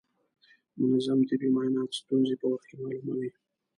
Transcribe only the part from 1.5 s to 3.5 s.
معاینات ستونزې په وخت کې معلوموي.